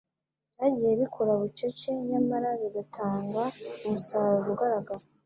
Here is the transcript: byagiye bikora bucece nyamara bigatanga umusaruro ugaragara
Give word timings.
byagiye 0.55 0.93
bikora 1.01 1.31
bucece 1.41 1.87
nyamara 2.09 2.49
bigatanga 2.61 3.43
umusaruro 3.87 4.49
ugaragara 4.53 5.03